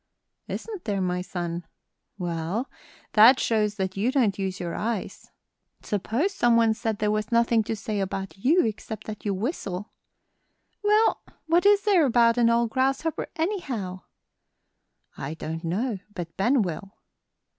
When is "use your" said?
4.39-4.73